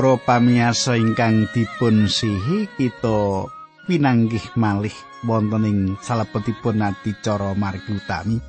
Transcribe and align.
Para 0.00 0.16
pamiyarsa 0.16 0.96
ingkang 0.96 1.44
dipun 1.52 2.08
sihi 2.08 2.64
kita 2.80 3.44
pinanggih 3.84 4.40
malih 4.56 4.96
wonten 5.28 5.68
ing 5.68 5.78
salebetipun 6.00 6.80
adicara 6.80 7.52
margi 7.52 8.00
utami. 8.00 8.40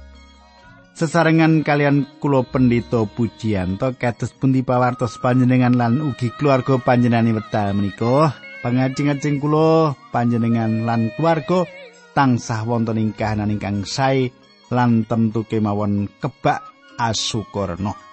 Sesarengan 0.95 1.59
kalian 1.68 2.08
kula 2.23 2.48
pendeta 2.48 3.04
Pujiyanto 3.04 3.92
kados 4.00 4.32
pundi 4.32 4.64
pawartos 4.64 5.20
panjenengan 5.20 5.76
lan 5.76 6.00
ugi 6.00 6.32
keluarga 6.40 6.80
panjenengan 6.80 7.36
wekdal 7.36 7.76
menika 7.76 8.31
pangajeng-ajeng 8.64 9.44
kula 9.44 9.92
panjenengan 10.08 10.88
lan 10.88 11.12
keluarga 11.20 11.68
tansah 12.16 12.64
wonten 12.64 12.95
ing 12.95 13.12
kahanan 13.12 13.52
ingkang 13.52 13.84
sae 13.84 14.31
lan 14.72 15.04
tentu 15.04 15.44
kemawon 15.44 16.08
kebak 16.16 16.64
asukurna. 16.95 18.11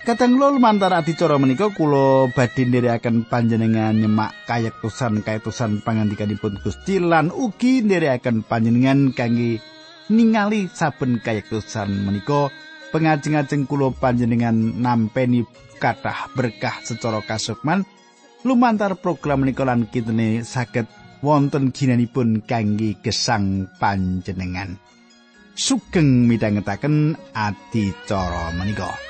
Kadang 0.00 0.40
kula 0.40 0.48
lumantar 0.56 0.96
adicara 0.96 1.36
menika 1.36 1.68
kula 1.76 2.32
badhe 2.32 2.64
nderekaken 2.64 3.28
panjenengan 3.28 3.92
nyemak 3.92 4.32
kayektusan 4.48 5.20
kayektusan 5.20 5.84
pangandikanipun 5.84 6.56
Gusti 6.64 6.96
lan 6.96 7.28
ugi 7.28 7.84
nderekaken 7.84 8.40
panjenengan 8.48 9.12
kangge 9.12 9.60
ningali 10.08 10.72
saben 10.72 11.20
kayektusan 11.20 11.92
menika. 12.08 12.48
Pengajeng-ajeng 12.96 13.68
kula 13.68 13.92
panjenengan 13.92 14.56
nampeni 14.80 15.44
kathah 15.76 16.32
berkah 16.32 16.80
secara 16.80 17.20
kasukman. 17.20 17.84
Lumantar 18.48 18.96
program 18.96 19.44
menika 19.44 19.68
lan 19.68 19.84
kitene 19.84 20.48
saged 20.48 20.88
wonten 21.20 21.76
ginanipun 21.76 22.40
kangge 22.48 22.96
gesang 23.04 23.68
panjenengan. 23.76 24.80
Sugeng 25.60 26.24
midhangetaken 26.24 27.20
adicara 27.36 28.48
menika 28.56 29.09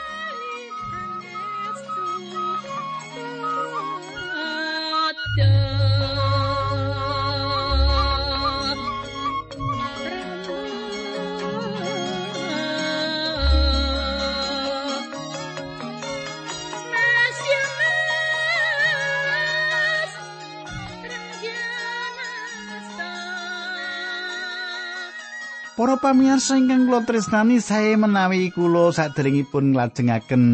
Para 25.80 25.96
pamirsa 25.96 26.60
ingkang 26.60 26.92
kula 26.92 27.08
tresnani 27.08 27.56
sae 27.56 27.96
menawi 27.96 28.52
kula 28.52 28.92
saderengipun 28.92 29.72
nglajengaken 29.72 30.44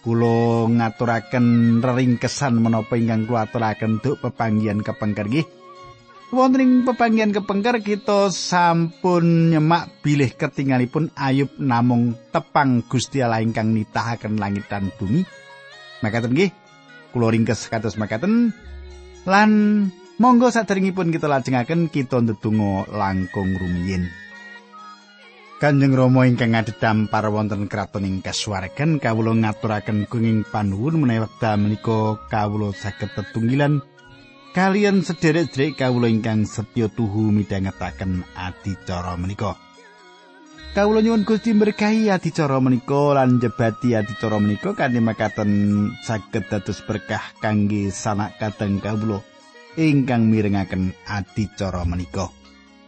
kula 0.00 0.68
ngaturaken 0.68 1.78
reringkesan 1.84 2.56
menapa 2.56 2.96
ingkang 2.96 3.28
kula 3.28 3.44
aturaken 3.48 4.00
duk 4.00 4.20
pepanggihan 4.20 4.80
kepengker 4.80 5.28
nggih. 5.28 5.46
Wonten 6.30 6.62
ing 6.62 6.72
pepanggihan 6.86 7.34
kepengker 7.34 7.82
kita 7.82 8.30
sampun 8.30 9.50
nyemak 9.50 9.90
bilih 10.00 10.30
ketinggalipun 10.30 11.10
Ayub 11.18 11.50
namung 11.58 12.14
tepang 12.30 12.86
Gusti 12.86 13.18
Allah 13.18 13.42
ingkang 13.42 13.74
nitahaken 13.74 14.38
langit 14.38 14.70
dan 14.70 14.94
bumi. 14.94 15.26
Makaten 16.00 16.32
nggih, 16.32 16.54
kula 17.10 17.34
ringkes 17.34 17.66
kados 17.66 17.98
makaten 17.98 18.54
lan 19.28 19.50
monggo 20.16 20.48
saderengipun 20.48 21.12
kita 21.12 21.28
lajengaken 21.28 21.92
kita 21.92 22.22
ndedonga 22.24 22.88
langkung 22.94 23.52
rumiyin. 23.58 24.29
Kanjeng 25.60 25.92
Rama 25.92 26.24
ingkang 26.24 26.56
ngadhedham 26.56 27.04
para 27.12 27.28
wonten 27.28 27.68
kraton 27.68 28.08
ing 28.08 28.24
kasuwargan 28.24 28.96
kawula 28.96 29.36
ngaturaken 29.36 30.08
kuning 30.08 30.40
panuwun 30.48 30.96
menawi 31.04 31.28
wekdal 31.28 31.60
menika 31.60 32.16
kawula 32.32 32.72
saged 32.72 33.12
tetunggilan 33.12 33.84
kalian 34.56 35.04
sederek-sederek 35.04 35.76
kawula 35.76 36.08
ingkang 36.08 36.48
setya 36.48 36.88
tuhu 36.88 37.28
midhangetaken 37.28 38.24
adicara 38.32 39.20
menika. 39.20 39.60
Kawula 40.72 41.04
nyuwun 41.04 41.28
Gusti 41.28 41.52
berkahi 41.52 42.08
adicara 42.08 42.56
menika 42.56 43.20
lan 43.20 43.36
jebati 43.36 43.92
adicara 43.92 44.40
menika 44.40 44.72
kanthi 44.72 45.04
makaten 45.04 45.92
saged 46.00 46.48
dados 46.48 46.80
berkah 46.88 47.36
kangge 47.44 47.92
sanak 47.92 48.40
kadang 48.40 48.80
kawula 48.80 49.20
ingkang 49.76 50.24
mirengaken 50.24 50.96
adicara 51.04 51.84
menika. 51.84 52.39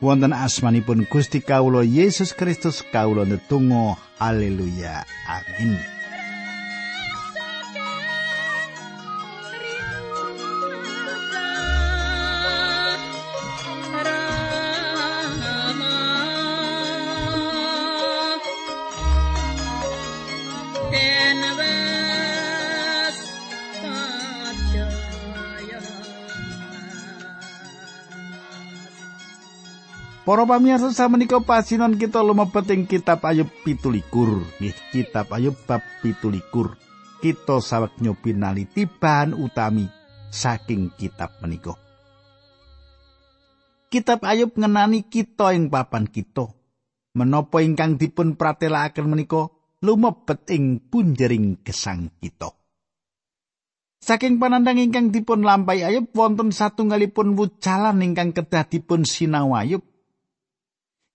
Wonten 0.03 0.35
asmanipun 0.35 1.07
Gusti 1.07 1.39
Kawula 1.39 1.87
Yesus 1.87 2.35
Kristus 2.35 2.83
kawula 2.91 3.23
netunggal 3.23 3.95
haleluya. 4.19 5.07
Amin 5.31 6.02
Para 30.23 30.47
pamirsa 30.47 30.95
samenika 30.95 31.43
pasinon 31.43 31.99
kita 31.99 32.23
lumebet 32.23 32.71
ing 32.71 32.87
kitab 32.87 33.27
Ayub 33.27 33.51
17. 33.67 34.07
Nggih, 34.63 34.77
kitab 34.95 35.35
Ayub 35.35 35.59
bab 35.67 35.83
17. 35.99 36.39
Kita 37.19 37.59
saweg 37.59 37.99
nyobi 37.99 38.31
naliti 38.31 38.87
bahan 38.87 39.35
utami 39.35 39.91
saking 40.31 40.95
kitab 40.95 41.43
menika. 41.43 41.75
Kitab 43.91 44.23
Ayub 44.23 44.55
ngenani 44.55 45.11
kita 45.11 45.59
ing 45.59 45.67
papan 45.67 46.07
kita. 46.07 46.55
Menapa 47.19 47.59
ingkang 47.59 47.99
dipun 47.99 48.39
pratelakaken 48.39 49.11
menika 49.11 49.51
lumebet 49.83 50.47
ing 50.55 50.87
punjering 50.87 51.67
gesang 51.67 52.15
kita. 52.23 52.55
Saking 53.99 54.39
panandang 54.39 54.79
ingkang 54.79 55.11
dipun 55.11 55.43
lampahi 55.43 55.83
Ayub 55.83 56.15
wonten 56.15 56.55
satunggalipun 56.55 57.35
wucalan 57.35 57.99
ingkang 58.07 58.31
kedah 58.31 58.71
dipun 58.71 59.03
sinau 59.03 59.59
Ayub 59.59 59.92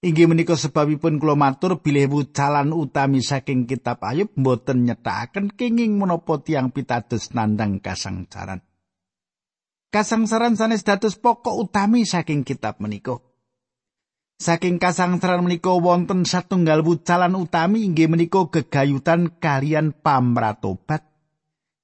Inggih 0.08 0.32
menika 0.32 0.56
sebabipun 0.56 1.20
kula 1.20 1.36
matur 1.36 1.84
bilih 1.84 2.08
wucalan 2.08 2.72
utami 2.72 3.20
saking 3.20 3.68
kitab 3.68 4.00
Ayub 4.08 4.32
mboten 4.40 4.88
nyetakaken 4.88 5.52
kenging 5.52 6.00
menapa 6.00 6.40
tiang 6.40 6.72
pitados 6.72 7.36
nandang 7.36 7.84
kasangsaran. 7.84 8.64
Kasangsaran 9.92 10.56
sanes 10.56 10.88
dados 10.88 11.20
pokok 11.20 11.60
utami 11.60 12.08
saking 12.08 12.48
kitab 12.48 12.80
menika. 12.80 13.20
Saking 14.40 14.80
kasangsaran 14.80 15.44
menika 15.44 15.76
wonten 15.76 16.24
satunggal 16.24 16.88
wucalan 16.88 17.36
utami 17.36 17.84
inggih 17.84 18.08
menika 18.08 18.48
gegayutan 18.48 19.36
kalian 19.44 19.92
pamratobat. 19.92 21.04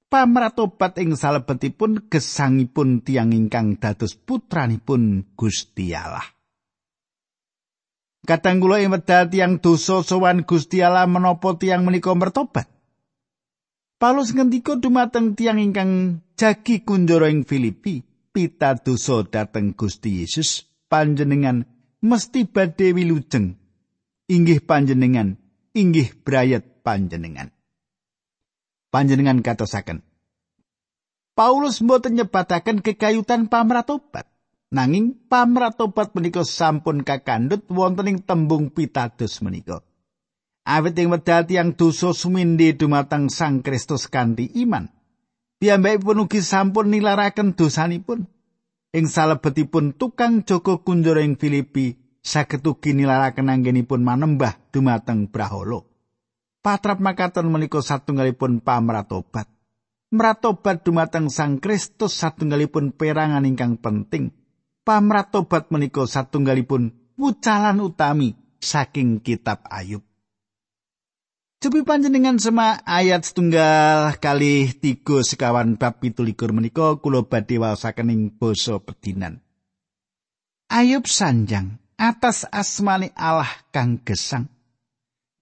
Pamratobat 0.08 0.96
ing 0.96 1.12
salebetipun 1.12 2.08
gesangipun 2.08 3.04
tiang 3.04 3.36
ingkang 3.36 3.76
dados 3.76 4.16
putranipun 4.16 5.28
Gusti 5.36 5.92
Allah. 5.92 6.33
Kadang 8.24 8.56
kula 8.56 8.80
ing 8.80 8.88
wedal 8.88 9.28
tiyang 9.28 9.60
dosa 9.60 10.00
sowan 10.00 10.48
Gusti 10.48 10.80
Allah 10.80 11.04
menapa 11.04 11.60
tiyang 11.60 11.84
menika 11.84 12.16
mertobat. 12.16 12.64
Paulus 14.00 14.32
ngendika 14.32 14.80
dumateng 14.80 15.36
tiyang 15.36 15.60
ingkang 15.60 16.24
jagi 16.34 16.80
kunjara 16.82 17.28
ing 17.28 17.44
Filipi, 17.44 18.00
pita 18.32 18.74
dosa 18.80 19.22
dhateng 19.28 19.76
Gusti 19.76 20.24
Yesus, 20.24 20.64
panjenengan 20.88 21.68
mesti 22.00 22.48
badhe 22.48 22.96
wilujeng. 22.96 23.60
Inggih 24.24 24.64
panjenengan, 24.64 25.36
inggih 25.76 26.16
brayat 26.24 26.80
panjenengan. 26.80 27.52
Panjenengan 28.88 29.44
katosaken. 29.44 30.00
Paulus 31.36 31.84
mboten 31.84 32.16
nyebataken 32.16 32.80
kekayutan 32.80 33.52
pamratobat. 33.52 34.33
Nanging 34.74 35.30
pamratobat 35.30 36.18
menika 36.18 36.42
sampun 36.42 37.06
kakandhut 37.06 37.62
wonten 37.70 38.10
ing 38.10 38.18
tembung 38.26 38.74
pitados 38.74 39.38
menika. 39.38 39.86
Awit 40.66 40.98
ing 40.98 41.14
wedal 41.14 41.46
tiyang 41.46 41.78
dosa 41.78 42.10
sumindhi 42.10 42.74
dumateng 42.74 43.30
Sang 43.30 43.62
Kristus 43.62 44.10
kanthi 44.10 44.50
iman. 44.66 44.90
Piyambakipun 45.62 46.26
ugi 46.26 46.42
sampun 46.42 46.90
nilaraken 46.90 47.54
dosanipun. 47.54 48.26
Ing 48.90 49.06
salebetipun 49.06 49.94
tukang 49.94 50.42
Joko 50.42 50.82
kunjara 50.82 51.22
ing 51.22 51.38
Filipi 51.38 51.94
saged 52.18 52.66
ugi 52.66 52.98
nilaraken 52.98 53.54
anggenipun 53.54 54.02
manembah 54.02 54.58
dumateng 54.74 55.30
Brahala. 55.30 55.86
Patrap 56.66 56.98
makaten 56.98 57.46
menika 57.46 57.78
satunggalipun 57.78 58.58
pamratobat. 58.58 59.46
Mratobat 60.10 60.82
dumateng 60.82 61.30
Sang 61.30 61.62
Kristus 61.62 62.18
satunggalipun 62.18 62.90
perangan 62.90 63.46
ingkang 63.46 63.78
penting. 63.78 64.34
Pamratobat 64.84 65.72
menika 65.72 66.04
satunggalipun 66.04 66.92
wucalan 67.16 67.80
utami 67.80 68.36
saking 68.60 69.24
kitab 69.24 69.64
Ayub. 69.66 70.04
Cobi 71.64 71.80
panjenengan 71.80 72.36
semak 72.36 72.84
ayat 72.84 73.24
setunggal 73.24 74.20
kali 74.20 74.68
tiga 74.76 75.24
sekawan 75.24 75.80
bab 75.80 75.96
pitulikur 75.96 76.52
menika 76.52 77.00
kula 77.00 77.24
badhe 77.24 77.56
waosaken 77.56 78.12
ing 78.12 78.22
basa 78.36 78.76
pedinan. 78.84 79.40
Ayub 80.68 81.08
sanjang 81.08 81.80
atas 81.96 82.44
asmane 82.52 83.16
Allah 83.16 83.48
kang 83.72 83.96
gesang. 84.04 84.52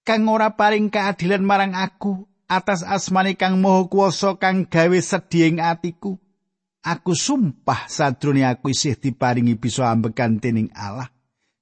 Kang 0.07 0.31
ora 0.31 0.55
paring 0.55 0.95
keadilan 0.95 1.43
marang 1.43 1.75
aku 1.75 2.31
atas 2.47 2.87
asmane 2.87 3.35
kang 3.35 3.59
maha 3.59 3.91
kuwasa 3.91 4.39
kang 4.39 4.71
gawe 4.71 4.99
sedhi 5.03 5.51
ing 5.51 5.59
atiku. 5.59 6.23
Aku 6.83 7.15
sumpah 7.15 7.87
sadrone 7.87 8.43
aku 8.43 8.75
isih 8.75 8.99
diparingi 8.99 9.55
bisa 9.55 9.95
ambekan 9.95 10.43
dening 10.43 10.75
Allah. 10.75 11.15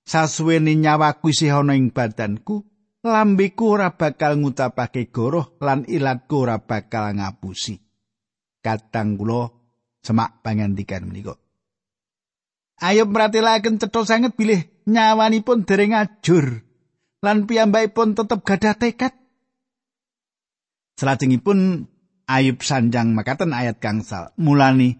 Sasuwene 0.08 0.72
nyawaku 0.80 1.28
isih 1.28 1.60
ana 1.60 1.76
ing 1.76 1.92
badanku, 1.92 2.64
lambeku 3.04 3.76
ora 3.76 4.00
bakal 4.00 4.40
ngutapake 4.40 5.12
goroh 5.12 5.60
lan 5.60 5.84
ilatku 5.84 6.48
ora 6.48 6.64
bakal 6.64 7.12
ngapusi. 7.12 7.76
Kadang 8.64 9.20
kula 9.20 9.52
semak 10.00 10.40
pangandikan 10.40 11.04
menika. 11.04 11.36
Ayo 12.80 13.04
meratelaken 13.04 13.76
cetha 13.76 14.00
sanget 14.08 14.32
bilih 14.40 14.64
nyawanipun 14.88 15.68
dereng 15.68 16.00
ajur 16.00 16.64
lan 17.20 17.44
piyambakipun 17.44 18.16
tetep 18.16 18.40
gadah 18.40 18.74
tekad. 18.80 19.12
Salajengipun 20.96 21.88
Ayub 22.30 22.62
sanjang 22.62 23.10
makaten 23.10 23.50
ayat 23.50 23.82
gangsal. 23.82 24.30
Mulani 24.38 24.94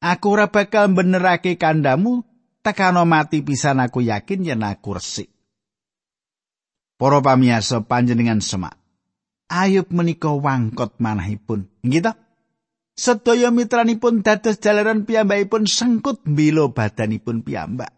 aku 0.00 0.26
ora 0.34 0.48
bakal 0.48 0.90
benerake 0.92 1.60
kandamu 1.60 2.24
tekano 2.64 3.04
mati 3.04 3.44
pisan 3.44 3.80
aku 3.80 4.04
yakin 4.04 4.44
yen 4.44 4.64
aku 4.64 4.96
resik. 4.96 5.28
Para 7.00 7.24
pamiyasa 7.24 7.84
panjenengan 7.88 8.44
semak. 8.44 8.76
Ayub 9.48 9.88
menika 9.88 10.28
wangkot 10.28 11.00
manahipun. 11.00 11.68
Nggih 11.80 12.12
Sedaya 13.00 13.48
mitranipun 13.48 14.20
dados 14.20 14.60
jalaran 14.60 15.08
piyambakipun 15.08 15.64
sengkut 15.64 16.20
mbilo 16.28 16.76
badanipun 16.76 17.40
piyambak. 17.40 17.96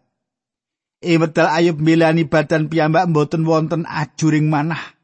Ing 1.03 1.19
wedal 1.19 1.51
Ayub 1.51 1.83
milani 1.83 2.23
badan 2.23 2.71
piyambak 2.71 3.11
mboten 3.11 3.43
wonten 3.43 3.83
ajuring 3.83 4.47
manah 4.47 4.95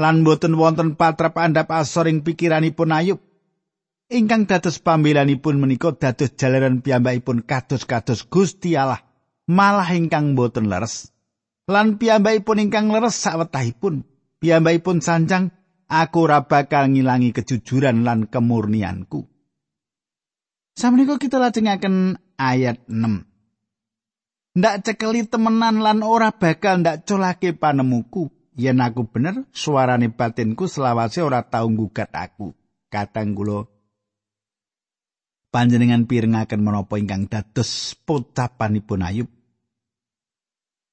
lan 0.00 0.24
mboten 0.24 0.56
wonten 0.56 0.96
patrap 0.96 1.36
andhap 1.36 1.68
asoring 1.76 2.24
pikiranipun 2.24 2.88
Ayub. 2.96 3.20
Ingkang 4.12 4.44
dados 4.44 4.84
pambelanipun 4.84 5.56
menika 5.56 5.96
dados 5.96 6.36
jalaran 6.36 6.84
piyambakipun 6.84 7.48
kados-kados 7.48 8.28
Gusti 8.28 8.76
Allah 8.76 9.00
malah 9.48 9.88
ingkang 9.96 10.36
mboten 10.36 10.68
leres. 10.68 11.14
lan 11.64 11.96
piyambakipun 11.96 12.68
ingkang 12.68 12.92
leres 12.92 13.16
sawetahipun 13.16 14.04
piyambakipun 14.40 15.00
sanjang 15.00 15.48
aku 15.88 16.28
ora 16.28 16.44
bakal 16.44 16.92
ngilangi 16.92 17.32
kejujuran 17.32 18.04
lan 18.04 18.28
kemurnianku. 18.28 19.24
Sameneika 20.74 21.16
kita 21.16 21.38
lajengaken 21.38 22.18
ayat 22.36 22.82
6 22.90 23.24
Ndak 24.54 24.76
cekeli 24.86 25.26
temenan 25.26 25.82
lan 25.82 26.04
ora 26.06 26.30
bakal 26.30 26.82
ndak 26.82 27.08
colake 27.08 27.56
panemuku. 27.56 28.30
Yen 28.54 28.78
aku 28.78 29.10
bener 29.10 29.50
suarane 29.50 30.14
batinku 30.14 30.70
selawase 30.70 31.26
ora 31.26 31.42
tau 31.42 31.66
nggugat 31.66 32.14
aku. 32.14 32.54
Katang 32.86 33.34
kula 33.34 33.66
panjenengan 35.54 36.10
pirengaken 36.10 36.58
menapa 36.58 36.98
ingkang 36.98 37.30
dados 37.30 37.94
pocapanipun 38.02 39.06
Ayub 39.06 39.30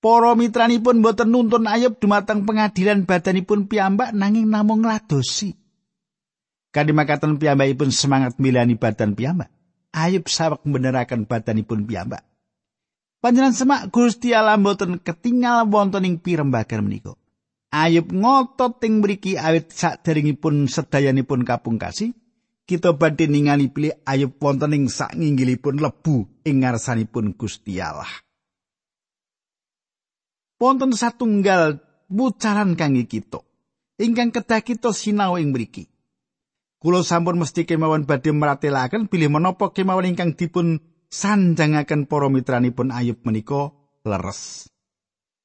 Para 0.02 0.34
mitranipun 0.38 1.02
boten 1.02 1.34
nuntun 1.34 1.66
Ayub 1.66 1.98
dumateng 1.98 2.46
pengadilan 2.46 3.06
badanipun 3.06 3.70
piyambak 3.70 4.18
nanging 4.18 4.50
namung 4.50 4.82
ngladosi. 4.82 5.54
Kadhi 6.74 6.90
makaten 6.90 7.38
piyambakipun 7.38 7.94
semangat 7.94 8.42
milani 8.42 8.82
badan 8.82 9.14
piyambak. 9.14 9.54
Ayub 9.94 10.26
sawek 10.26 10.66
beneraken 10.66 11.30
badanipun 11.30 11.86
piyambak. 11.86 12.26
Panjenengan 13.22 13.54
semak 13.54 13.94
Gusti 13.94 14.34
Allah 14.34 14.58
boten 14.58 14.98
ketinggal 14.98 15.70
wonten 15.70 16.10
ing 16.10 16.18
pirembagan 16.18 16.82
menika. 16.82 17.14
Ayub 17.70 18.10
ngotot 18.10 18.82
ing 18.82 19.06
mriki 19.06 19.38
awit 19.38 19.70
saderengipun 19.70 20.66
sedayanipun 20.66 21.46
kapungkasi, 21.46 22.18
kita 22.72 22.96
badhe 22.96 23.28
ningali 23.28 23.68
pilih 23.68 24.00
Ayub 24.08 24.40
wonten 24.40 24.72
ing 24.72 24.88
sak 24.88 25.20
nginggilipun 25.20 25.84
lebu 25.84 26.24
ing 26.48 26.64
ngarsanipun 26.64 27.36
Gusti 27.36 27.84
Allah. 27.84 28.08
wonten 30.62 30.94
satunggal 30.94 31.82
bucaran 32.06 32.78
kangge 32.78 33.10
kita. 33.10 33.42
Ingkang 33.98 34.30
kedah 34.30 34.62
kita 34.62 34.94
sinau 34.94 35.42
ing 35.42 35.50
mriki. 35.50 35.90
Kula 36.78 37.02
sampun 37.02 37.42
mesti 37.42 37.66
kemawon 37.66 38.06
badhe 38.06 38.34
meratelaken 38.34 39.10
bilih 39.10 39.34
menapa 39.34 39.74
kemawon 39.74 40.14
ingkang 40.14 40.38
dipun 40.38 40.82
sanjangaken 41.10 42.06
para 42.06 42.30
mitranipun 42.30 42.94
ayub 42.94 43.22
menika 43.26 43.74
leres. 44.06 44.70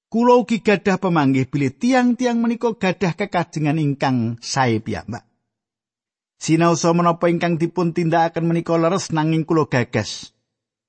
Kula 0.09 0.39
ugi 0.41 0.65
gadah 0.65 0.97
pemanggih 0.97 1.49
bilih 1.49 1.77
tiang-tiang 1.77 2.41
menika 2.41 2.73
gadah 2.73 3.13
kekajengan 3.19 3.77
ingkang 3.77 4.41
sae 4.41 4.81
piyambak 4.81 5.36
sinau 6.37 6.77
so 6.77 6.93
menapa 6.97 7.29
ingkang 7.29 7.61
dipun 7.61 7.93
tindakaken 7.93 8.45
menika 8.47 8.77
leres 8.77 9.13
nanging 9.13 9.45
kula 9.45 9.69
gagas 9.69 10.37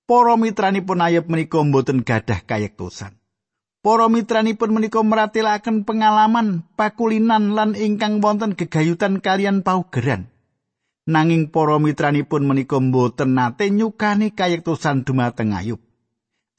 para 0.08 0.36
mitranipun 0.36 1.04
ayub 1.04 1.28
menika 1.28 1.60
mboten 1.64 2.04
gadah 2.04 2.44
kayektosan 2.44 3.18
Para 3.88 4.12
mitranipun 4.12 4.76
menika 4.76 5.00
meratelaken 5.00 5.88
pengalaman 5.88 6.68
pakulinan 6.76 7.56
lan 7.56 7.72
ingkang 7.72 8.20
wonten 8.20 8.52
gegayutan 8.52 9.24
kalian 9.24 9.64
paugeran. 9.64 10.28
Nanging 11.08 11.48
para 11.56 11.80
mitranipun 11.80 12.44
menika 12.44 12.84
mboten 12.84 13.32
nate 13.32 13.72
nyukani 13.72 14.36
kayektosan 14.36 15.08
dumateng 15.08 15.56
Ayub. 15.56 15.80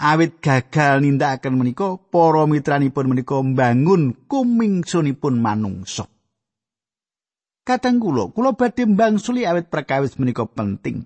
Awit 0.00 0.40
gagal 0.40 1.04
nindakaken 1.04 1.52
menika, 1.52 2.00
para 2.00 2.48
mitranipun 2.48 3.12
menika 3.12 3.36
mbangun 3.44 4.16
kumingsunipun 4.24 5.36
manungsa. 5.36 6.08
Kadang 7.68 8.00
kula, 8.00 8.32
kula 8.32 8.56
badhe 8.56 8.88
mbangsuli 8.88 9.44
awit 9.44 9.68
perkawis 9.68 10.16
menika 10.16 10.48
penting. 10.48 11.04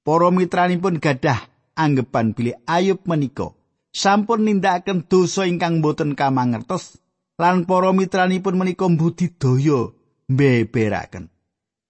Para 0.00 0.32
mitranipun 0.32 0.96
gadah 1.04 1.36
anggepan 1.76 2.32
bilih 2.32 2.56
Ayub 2.64 3.04
menika 3.04 3.52
sampun 3.92 4.48
nindakaken 4.48 5.04
dosa 5.04 5.44
ingkang 5.44 5.84
boten 5.84 6.16
kamangertos 6.16 6.96
lan 7.36 7.68
para 7.68 7.92
mitranipun 7.92 8.56
menika 8.56 8.88
budidaya 8.88 9.92
mbeberaken. 10.32 11.28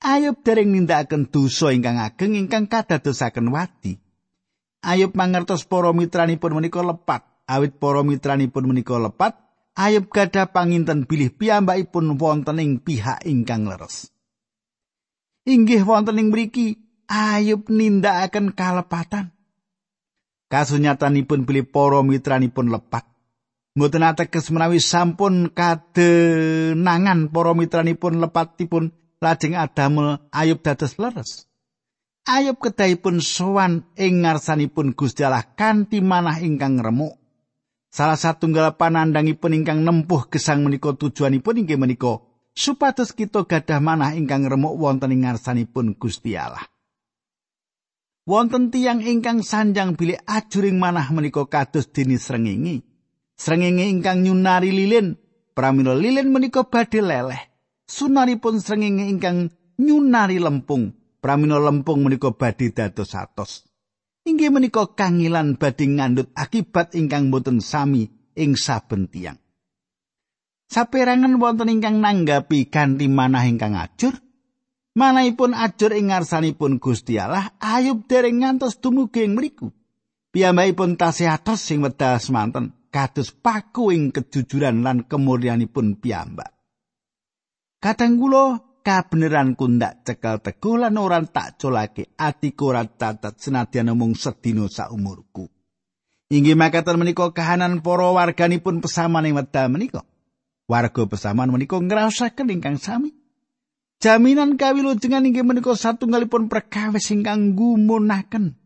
Ayub 0.02 0.42
dereng 0.42 0.74
nindakaken 0.74 1.30
dosa 1.30 1.70
ingkang 1.70 2.02
ageng 2.02 2.34
ingkang 2.34 2.66
kadadosaken 2.66 3.54
wadi. 3.54 4.02
Ayub 4.82 5.14
mangertos 5.14 5.62
para 5.62 5.94
mitranipun 5.94 6.58
menika 6.58 6.82
lepat, 6.82 7.22
awit 7.46 7.78
para 7.78 8.02
mitranipun 8.02 8.66
menika 8.66 8.98
lepat, 8.98 9.38
Ayub 9.78 10.10
gadah 10.10 10.50
panginten 10.50 11.06
bilih 11.06 11.30
piyambakipun 11.38 12.18
wonten 12.18 12.58
ing 12.58 12.82
pihak 12.82 13.22
ingkang 13.22 13.70
leres. 13.70 14.10
Inggih 15.46 15.86
wonten 15.86 16.18
ing 16.18 16.34
mriki 16.34 16.82
Ayub 17.06 17.70
nindakaken 17.70 18.52
kalepatan. 18.52 19.38
kasunyatanipun 20.48 21.44
pilih 21.44 21.68
para 21.68 22.00
mitranipun 22.00 22.72
lepat. 22.72 23.04
Mboten 23.76 24.02
ateges 24.02 24.50
menawi 24.50 24.82
sampun 24.82 25.54
kadenangan 25.54 27.30
para 27.30 27.52
mitranipun 27.54 28.18
lepatipun 28.18 28.90
lajeng 29.22 29.54
adamel 29.54 30.18
Ayub 30.34 30.58
dados 30.64 30.98
leres. 30.98 31.46
Ayub 32.26 32.58
kedahipun 32.58 33.22
sowan 33.22 33.86
ing 33.94 34.26
ngarsanipun 34.26 34.98
Gusti 34.98 35.22
Allah 35.22 35.46
kanthi 35.54 36.02
manah 36.02 36.42
ingkang 36.42 36.80
remuk. 36.82 37.17
Salah 37.88 38.20
satunggal 38.20 38.76
panandangipun 38.76 39.56
ingkang 39.56 39.80
nempuh 39.80 40.28
gesang 40.28 40.64
menika 40.64 40.92
tujuanipun 40.92 41.64
inggih 41.64 41.80
menika 41.80 42.20
supados 42.52 43.16
kita 43.16 43.48
gadah 43.48 43.80
manah 43.80 44.12
ingkang 44.12 44.44
remuk 44.44 44.76
wonten 44.76 45.12
ing 45.12 45.24
ngarsanipun 45.24 45.96
Gusti 45.96 46.36
Allah. 46.36 46.68
wonten 48.28 48.68
tiang 48.68 49.00
ingkang 49.00 49.40
sanjang 49.40 49.96
bilih 49.96 50.20
ajuring 50.28 50.76
manah 50.76 51.08
menika 51.08 51.48
kados 51.48 51.88
dene 51.88 52.20
srengenge. 52.20 52.84
Srengenge 53.32 53.88
ingkang 53.88 54.20
nyunari 54.20 54.68
lilin, 54.68 55.16
pramila 55.56 55.96
lilin 55.96 56.28
menika 56.28 56.68
badhe 56.68 57.00
leleh. 57.00 57.40
Sunaripun 57.88 58.60
srengenge 58.60 59.08
ingkang 59.08 59.48
nyunari 59.80 60.36
lempung, 60.36 60.92
pramila 61.24 61.56
lempung 61.56 62.04
menika 62.04 62.36
badhe 62.36 62.68
dados 62.68 63.16
atos. 63.16 63.64
Inggih 64.26 64.50
menika 64.50 64.88
kangilan 64.96 65.60
badhe 65.60 65.86
ngandut 65.86 66.32
akibat 66.34 66.96
ingkang 66.98 67.30
boten 67.30 67.62
sami 67.62 68.08
ing 68.34 68.58
saben 68.58 69.06
tiang. 69.06 69.38
Saperangan 70.68 71.38
wonten 71.40 71.72
ingkang 71.72 72.02
nanggapi 72.02 72.68
kanthi 72.68 73.08
manah 73.08 73.46
ingkang 73.48 73.78
ajur, 73.78 74.18
Manahipun 74.98 75.54
ajur 75.54 75.94
ing 75.94 76.10
ngarsanipun 76.10 76.82
Gusti 76.82 77.22
Allah, 77.22 77.54
Ayub 77.62 78.10
dereng 78.10 78.42
ngantos 78.42 78.82
dumugi 78.82 79.22
ing 79.22 79.38
mriku. 79.38 79.70
Piyambakipun 80.34 80.98
tasih 80.98 81.30
atos 81.30 81.62
sing 81.62 81.78
wedal 81.86 82.18
semanten 82.18 82.74
kados 82.90 83.30
paku 83.30 83.94
ing 83.94 84.10
kejujuran 84.10 84.82
lan 84.82 85.06
kemurnianipun 85.06 86.02
piyambak. 86.02 86.50
Kadang 87.78 88.18
kula 88.18 88.58
kabeneran 88.88 89.52
kundak 89.52 90.00
cekel 90.08 90.40
teguh 90.40 90.80
lan 90.80 90.96
ora 90.96 91.20
tak 91.20 91.60
colake 91.60 92.08
atiku 92.16 92.72
ora 92.72 92.88
cacat 92.88 93.36
senadyan 93.36 93.92
mung 93.92 94.16
sedina 94.16 94.64
saumurku. 94.64 95.44
Inggih 96.32 96.56
makaten 96.56 96.96
menika 96.96 97.28
kahanan 97.36 97.84
para 97.84 98.08
warganipun 98.08 98.80
pesaman 98.80 99.28
ing 99.28 99.36
wedal 99.36 99.68
menika. 99.68 100.08
Warga 100.64 101.04
pesaman 101.04 101.52
menika 101.52 101.76
ngrasakaken 101.76 102.48
ingkang 102.48 102.80
sami. 102.80 103.12
Jaminan 104.00 104.56
kawilujengan 104.56 105.28
inggih 105.28 105.44
menika 105.44 105.76
satunggalipun 105.76 106.48
perkawis 106.48 107.12
ingkang 107.12 107.52
gumunaken. 107.52 108.56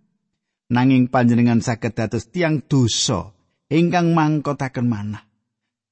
Nanging 0.71 1.11
panjenengan 1.11 1.59
saged 1.59 1.99
dados 1.99 2.31
tiang 2.31 2.63
dosa 2.63 3.35
ingkang 3.67 4.15
mangkotaken 4.15 4.87
manah. 4.87 5.27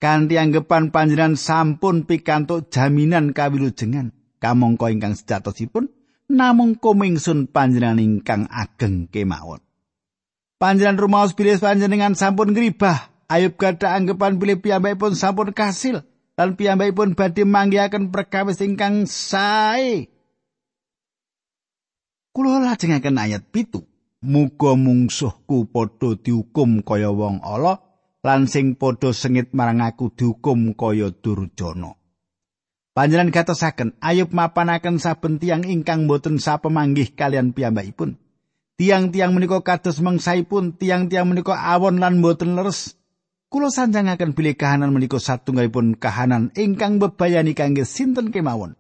kanthi 0.00 0.40
anggapan 0.40 0.88
panjenengan 0.88 1.36
sampun 1.36 2.08
pikantuk 2.08 2.72
jaminan 2.72 3.36
kawilujengan 3.36 4.16
kamangka 4.40 4.88
ingkang 4.88 5.14
sejatosipun 5.14 5.92
namung 6.32 6.78
kumingsun 6.80 7.50
panjenengan 7.52 8.00
ingkang 8.00 8.48
ageng 8.48 9.06
kemawon. 9.12 9.60
Panjenengan 10.56 11.00
rumaos 11.00 11.36
bilih 11.36 11.60
panjenengan 11.60 12.16
sampun 12.16 12.56
ngribah 12.56 13.12
ayub 13.28 13.54
gada 13.60 13.92
anggapan 13.94 14.40
bilih 14.40 14.58
piyambakipun 14.64 15.14
sampun 15.14 15.52
kasil 15.52 16.02
lan 16.34 16.56
piyambakipun 16.56 17.12
badhe 17.12 17.44
manggihaken 17.44 18.08
perkawis 18.08 18.64
ingkang 18.64 19.04
sae. 19.04 20.08
Kula 22.30 22.62
lajengaken 22.64 23.20
ayat 23.20 23.44
pitu. 23.52 23.84
Muga 24.20 24.76
mungsuhku 24.76 25.72
padha 25.72 26.12
dihukum 26.12 26.84
kaya 26.84 27.08
wong 27.08 27.40
Allah 27.40 27.80
lan 28.20 28.44
sing 28.44 28.76
padha 28.76 29.16
sengit 29.16 29.56
marang 29.56 29.80
aku 29.80 30.12
dihukum 30.12 30.76
kaya 30.76 31.08
durjana. 31.08 31.99
Panjenengan 32.90 33.30
gatosaken 33.30 33.94
ayub 34.02 34.34
mapanaken 34.34 34.98
saben 34.98 35.38
tiang 35.38 35.62
ingkang 35.62 36.10
boten 36.10 36.42
sapemanggih 36.42 37.14
kalian 37.14 37.54
piyambakipun. 37.54 38.18
Tiang-tiang 38.74 39.30
menika 39.30 39.62
kados 39.62 40.02
mengsaipun, 40.02 40.74
tiang-tiang 40.74 41.30
menika 41.30 41.54
awon 41.54 42.02
lan 42.02 42.18
boten 42.18 42.58
leres. 42.58 42.98
Kulo 43.46 43.70
sanjangaken 43.70 44.34
bilih 44.34 44.58
kahanan 44.58 44.90
menika 44.90 45.22
satunggalipun 45.22 46.02
kahanan 46.02 46.50
ingkang 46.58 46.98
bebayani 46.98 47.54
kangge 47.54 47.86
sinten 47.86 48.34
kemawon. 48.34 48.74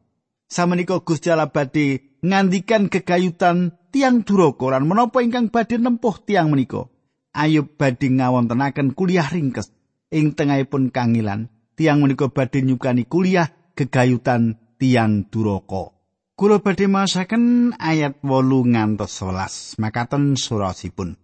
Samenika 0.50 0.98
Gusti 1.06 1.30
Allah 1.30 1.46
badhe 1.46 2.18
ngandikan 2.26 2.90
kegayutan 2.90 3.78
tiang 3.94 4.26
duraka 4.26 4.74
lan 4.74 4.90
menapa 4.90 5.22
ingkang 5.22 5.54
badhe 5.54 5.78
nempuh 5.78 6.18
tiang 6.26 6.50
menika. 6.50 6.90
Ayub 7.30 7.78
badhe 7.78 8.10
ngawontenaken 8.10 8.90
kuliah 8.98 9.30
ringkes 9.30 9.70
ing 10.10 10.34
tengahipun 10.34 10.90
kangilan 10.90 11.46
tiang 11.78 12.02
menika 12.02 12.26
badhe 12.26 12.66
nyukani 12.66 13.06
kuliah 13.06 13.59
gegayutan 13.76 14.58
tiang 14.78 15.28
duraka. 15.28 15.92
Kula 16.34 16.64
badhe 16.64 16.88
masaken 16.88 17.76
ayat 17.76 18.24
8 18.24 18.72
ngantos 18.72 19.12
11 19.20 19.76
makaten 19.76 20.38
surasipun. 20.40 21.18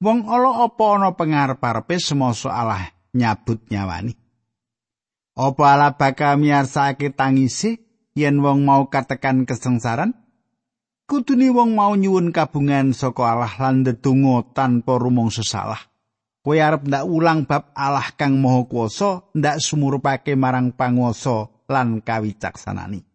Wong 0.00 0.18
ala 0.28 0.64
apa 0.64 0.84
ana 0.96 1.10
pangarep-arepe 1.16 1.96
semasa 2.00 2.52
Allah 2.52 2.92
nyabut 3.16 3.60
nyawani? 3.68 4.16
Apa 5.36 5.62
Allah 5.64 5.92
bakal 5.96 6.40
miyarsake 6.40 7.12
tangisi 7.12 7.80
yen 8.12 8.40
wong 8.44 8.64
mau 8.64 8.88
katekan 8.92 9.48
kesengsaran? 9.48 10.12
kudune 11.10 11.50
wong 11.50 11.74
mau 11.74 11.98
nyuwun 11.98 12.30
kabungan 12.30 12.94
saka 12.94 13.34
Allah 13.34 13.50
lan 13.58 13.82
ndedonga 13.82 14.54
tanpa 14.54 14.94
rumangsa 14.94 15.42
salah. 15.42 15.82
Kowe 16.40 16.54
arep 16.54 16.86
ndak 16.86 17.04
ulang 17.04 17.50
bab 17.50 17.74
Allah 17.74 18.14
kang 18.14 18.38
Maha 18.38 18.64
Kuwasa, 18.70 19.26
ndak 19.34 19.58
sumurupake 19.58 20.38
marang 20.38 20.70
panguwasa 20.70 21.50
lan 21.70 22.02
kawicaksanani. 22.02 23.06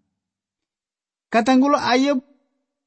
Katanggula 1.28 1.84
ayub 1.92 2.24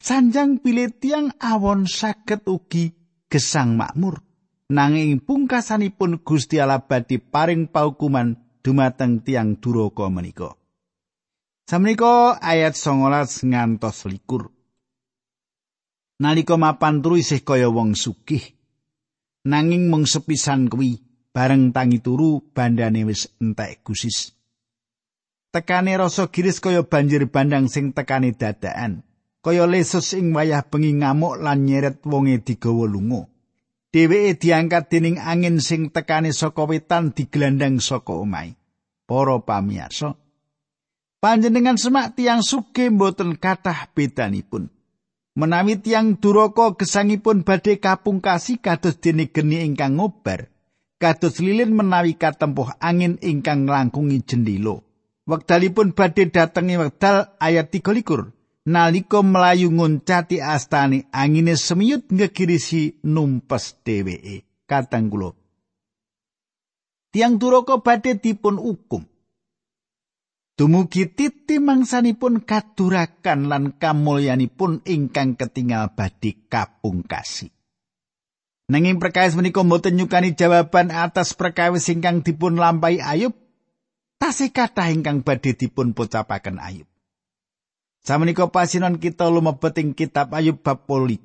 sanjang 0.01 0.65
pilih 0.65 0.97
tiang 0.97 1.37
awon 1.37 1.85
saged 1.85 2.49
ugi 2.49 2.97
gesang 3.29 3.77
makmur. 3.77 4.25
Nanging 4.69 5.25
pungkasanipun 5.25 6.25
Gusti 6.25 6.61
Allah 6.61 6.85
badhe 6.85 7.21
paring 7.21 7.73
paukuman 7.73 8.37
dumateng 8.61 9.25
tiang 9.25 9.57
duraka 9.61 10.09
menika. 10.13 10.57
Samenika 11.69 12.37
ayat 12.41 12.77
19 12.77 13.49
ngantos 13.49 14.05
likur. 14.09 14.53
nalika 16.19 16.59
mapan 16.59 16.99
turu 16.99 17.17
isih 17.19 17.47
kaya 17.47 17.71
wong 17.71 17.95
sugih 17.95 18.43
nanging 19.47 19.87
mung 19.87 20.05
sepisan 20.05 20.67
kuwi 20.67 20.99
bareng 21.31 21.71
tangi 21.71 22.03
turu 22.03 22.43
bandane 22.51 23.07
wis 23.07 23.31
entek 23.39 23.87
gusis 23.87 24.35
tekane 25.49 25.97
rasa 25.97 26.29
giris 26.29 26.61
kaya 26.61 26.85
banjir 26.85 27.29
bandang 27.29 27.67
sing 27.67 27.97
tekane 27.97 28.37
dadakan. 28.37 29.05
Kaya 29.39 29.65
lesus 29.65 30.13
ing 30.19 30.35
wayah 30.35 30.67
bengi 30.67 30.99
ngamuk 30.99 31.41
lan 31.41 31.65
nyeret 31.65 32.05
wonge 32.05 32.43
digawa 32.43 32.85
lunga. 32.91 33.31
Dheweke 33.89 34.37
diangkat 34.37 34.93
dening 34.93 35.17
angin 35.17 35.65
sing 35.65 35.89
tekane 35.89 36.35
saka 36.37 36.69
wetan 36.69 37.17
digelandang 37.17 37.81
saka 37.81 38.13
omahe. 38.13 38.59
Para 39.09 39.41
pamirsa 39.41 40.21
panjenengan 41.19 41.81
semak 41.81 42.13
tiang 42.13 42.45
sugih 42.45 42.93
mboten 42.93 43.41
kathah 43.41 43.89
bedanipun. 43.97 44.69
Menawi 45.39 45.81
tiang 45.81 46.19
duraka 46.19 46.77
gesangipun 46.77 47.47
badhe 47.47 47.81
kapungkasi 47.81 48.61
kados 48.61 48.99
dene 48.99 49.31
geni 49.31 49.63
ingkang 49.65 49.97
ngobar 49.97 50.51
kados 50.99 51.39
lilin 51.39 51.79
menawi 51.79 52.19
katempuh 52.19 52.75
angin 52.83 53.23
ingkang 53.23 53.71
nglangkungi 53.71 54.27
jendela 54.27 54.83
wekdalipun 55.31 55.93
badhe 55.93 56.25
datengi 56.35 56.77
wekdal 56.81 57.17
ayat 57.37 57.69
23 57.69 58.33
nalika 58.73 59.21
melayu 59.23 59.69
nguncati 59.71 60.41
astane 60.55 60.99
angine 61.13 61.55
semiyut 61.57 62.09
ngegirisi 62.17 62.83
numpes 63.15 63.65
dheweke 63.85 64.37
katang 64.71 65.07
kula 65.13 65.31
tiang 67.13 67.37
duraka 67.41 67.75
badhe 67.85 68.17
dipun 68.25 68.57
hukum 68.57 69.05
Dumugi 70.59 71.07
titi 71.07 71.63
mangsanipun 71.63 72.43
kadurakan 72.43 73.47
lan 73.47 73.65
kamulyanipun 73.79 74.83
ingkang 74.83 75.39
ketinggal 75.39 75.95
badhe 75.95 76.35
kapungkasi. 76.51 77.55
Nanging 78.67 78.99
perkawis 78.99 79.39
menika 79.39 79.63
mboten 79.63 79.95
nyukani 79.95 80.35
jawaban 80.35 80.91
atas 80.91 81.39
perkawis 81.39 81.87
ingkang 81.95 82.27
dipun 82.27 82.59
lampahi 82.59 82.99
Ayub. 82.99 83.39
Tasih 84.19 84.51
kathah 84.51 84.91
ingkang 84.91 85.23
badhe 85.23 85.55
dipun 85.55 85.95
pocapaken 85.95 86.59
Ayub. 86.59 86.91
Samenika 88.03 88.51
pasinon 88.51 88.99
kita 88.99 89.31
lumebet 89.31 89.79
ing 89.79 89.95
kitab 89.95 90.35
Ayub 90.35 90.59
bab 90.59 90.91
12. 90.91 91.23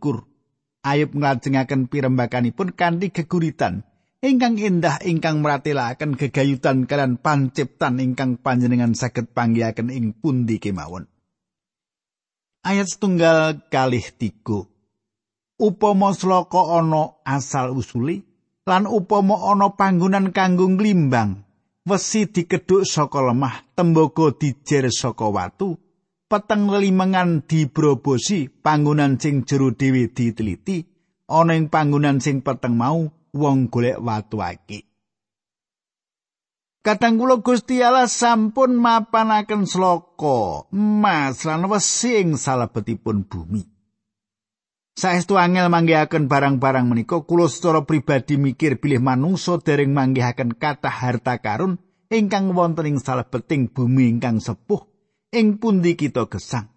Ayub 0.85 1.11
nglajengaken 1.17 1.89
pirembakanipun 1.89 2.77
kanthi 2.77 3.09
geguritan 3.09 3.81
ingkang 4.23 4.55
indah 4.55 5.03
ingkang 5.03 5.43
meratelaken 5.43 6.15
gegayutan 6.15 6.87
kalian 6.87 7.19
panciptan 7.19 7.99
ingkang 7.99 8.39
panjenengan 8.39 8.95
saged 8.95 9.35
panggihaken 9.35 9.91
ing 9.91 10.15
pundi 10.15 10.63
kemawon. 10.63 11.09
Ayat 12.63 12.87
setunggal 12.87 13.67
kalih 13.67 14.05
tiga. 14.15 14.63
Upama 15.59 16.15
sloka 16.15 16.79
ana 16.79 17.19
asal 17.27 17.75
usuli 17.75 18.23
lan 18.63 18.87
upama 18.87 19.51
ana 19.51 19.75
panggonan 19.75 20.31
kanggo 20.31 20.71
glimbang, 20.71 21.43
wesi 21.83 22.31
dikedhuk 22.31 22.87
saka 22.87 23.19
lemah, 23.19 23.75
tembaga 23.75 24.31
dijer 24.31 24.87
saka 24.87 25.27
watu, 25.27 25.75
peteng 26.31 26.71
lelimengan 26.71 27.43
dibrobosi, 27.43 28.47
panggonan 28.47 29.19
sing 29.19 29.43
jero 29.43 29.75
dhewe 29.75 30.07
diteliti, 30.11 30.87
ana 31.27 31.53
ing 31.55 31.67
panggonan 31.67 32.23
sing 32.23 32.39
peteng 32.39 32.79
mau 32.79 33.11
wong 33.35 33.67
golek 33.67 33.99
watu 33.99 34.39
akeh. 34.39 34.83
Kadang 36.83 37.15
kula 37.15 37.39
Gusti 37.39 37.79
Allah 37.79 38.11
sampun 38.11 38.75
mapanaken 38.75 39.63
sloka 39.63 40.67
emas 40.75 41.47
lan 41.47 41.63
wesi 41.71 42.19
ing 42.19 42.35
salebetipun 42.35 43.23
bumi. 43.23 43.72
Saestu 44.93 45.41
angel 45.41 45.73
manggihaken 45.73 46.29
barang-barang 46.29 46.85
menika 46.85 47.25
kula 47.25 47.49
secara 47.49 47.81
pribadi 47.81 48.37
mikir 48.37 48.77
bilih 48.77 49.01
manungsa 49.01 49.57
dereng 49.57 49.89
manggihaken 49.89 50.53
kathah 50.53 50.93
harta 50.93 51.41
karun 51.41 51.81
ingkang 52.13 52.53
wonten 52.53 52.85
ing 52.93 52.97
salebeting 53.01 53.73
bumi 53.73 54.13
ingkang 54.13 54.37
sepuh 54.37 54.85
ing 55.33 55.57
pundi 55.57 55.97
kita 55.97 56.29
gesang. 56.29 56.69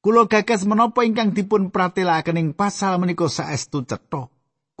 Kula 0.00 0.26
gagas 0.32 0.64
menapa 0.64 1.04
ingkang 1.04 1.36
dipun 1.36 1.68
pratelaken 1.68 2.40
ing 2.40 2.48
pasal 2.56 2.96
menika 2.96 3.28
saestu 3.28 3.84
cetha. 3.84 4.32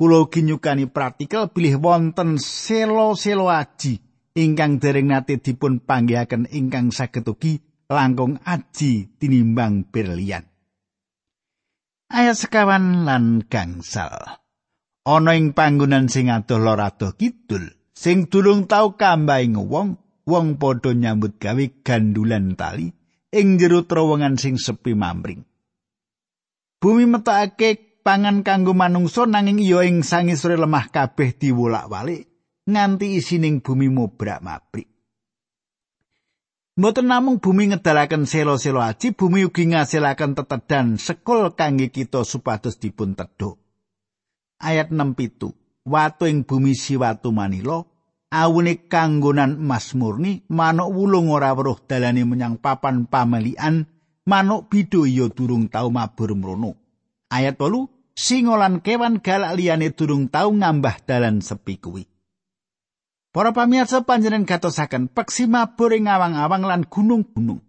kula 0.02 0.26
ginyukani 0.26 0.88
praktikal 0.90 1.52
bilih 1.52 1.78
wonten 1.78 2.40
selo-selo 2.40 3.52
aji 3.52 4.00
ingkang 4.34 4.80
dereng 4.80 5.12
nate 5.12 5.38
dipun 5.38 5.84
panggihaken 5.84 6.48
ingkang 6.50 6.90
saged 6.90 7.28
ugi 7.28 7.60
langkung 7.86 8.40
aji 8.42 9.12
tinimbang 9.20 9.86
berlian. 9.92 10.51
Ayat 12.12 12.36
sekawan 12.44 13.08
lan 13.08 13.48
gangsal. 13.48 14.12
Ana 15.08 15.32
ing 15.32 15.56
panggonan 15.56 16.12
sing 16.12 16.28
adoh 16.28 16.60
lor 16.60 16.76
adoh 16.76 17.16
kidul, 17.16 17.72
sing 17.96 18.28
durung 18.28 18.68
tau 18.68 19.00
kambaing 19.00 19.56
wong, 19.56 19.96
wong 20.28 20.60
padha 20.60 20.92
nyambut 20.92 21.40
gawe 21.40 21.64
gandulan 21.80 22.52
tali, 22.52 22.92
ing 23.32 23.56
jero 23.56 23.88
terowongan 23.88 24.36
sing 24.36 24.60
sepi 24.60 24.92
mamring. 24.92 25.40
Bumi 26.84 27.08
metake 27.08 28.04
pangan 28.04 28.44
kanggo 28.44 28.76
manungsa 28.76 29.24
nanging 29.24 29.64
iya 29.64 29.80
ing 29.88 30.04
sangisore 30.04 30.60
lemah 30.60 30.92
kabeh 30.92 31.32
diwolak-walik 31.32 32.28
nganti 32.68 33.16
isining 33.16 33.64
bumi 33.64 33.88
mobrak-mabrik. 33.88 34.91
Mboten 36.72 37.04
namung 37.04 37.36
bumi 37.36 37.68
ngedalaken 37.68 38.24
selo-selo 38.24 38.80
aji, 38.80 39.12
bumi 39.12 39.44
ugi 39.44 39.68
ngasilaken 39.76 40.32
tetedan 40.32 40.96
sekul 40.96 41.52
kangge 41.52 41.92
kita 41.92 42.24
supados 42.24 42.80
dipun 42.80 43.12
tedhok. 43.12 43.60
Ayat 44.56 44.88
6 44.88 45.12
pitu. 45.12 45.52
Watu 45.84 46.24
ing 46.24 46.48
bumi 46.48 46.72
si 46.72 46.96
watu 46.96 47.28
manila, 47.28 47.84
awune 48.32 48.88
kanggonan 48.88 49.60
emas 49.60 49.92
murni, 49.92 50.48
manuk 50.48 50.88
wulung 50.96 51.28
ora 51.28 51.52
weruh 51.52 51.76
dalane 51.84 52.24
menyang 52.24 52.56
papan 52.56 53.04
pamelian, 53.04 53.84
manuk 54.24 54.72
bido 54.72 55.04
ya 55.04 55.28
durung 55.28 55.68
tau 55.68 55.92
mabur 55.92 56.32
mrono. 56.32 56.72
Ayat 57.28 57.60
8. 57.60 58.16
Singolan 58.16 58.80
kewan 58.80 59.20
galak 59.20 59.60
liyane 59.60 59.92
durung 59.92 60.32
tau 60.32 60.48
ngambah 60.48 61.04
dalan 61.04 61.44
sepi 61.44 61.76
kuwi. 61.76 62.11
Para 63.32 63.56
pamirsa 63.56 64.04
panjenengan 64.04 64.44
gatosaken 64.44 65.08
peksi 65.08 65.48
mabur 65.48 65.96
ing 65.96 66.04
awang-awang 66.04 66.68
lan 66.68 66.84
gunung-gunung. 66.84 67.64